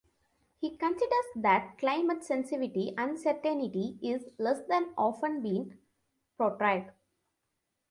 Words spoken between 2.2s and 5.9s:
sensitivity uncertainty is less than has often been